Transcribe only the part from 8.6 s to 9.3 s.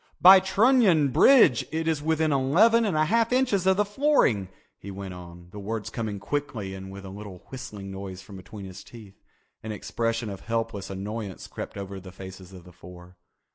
his teeth.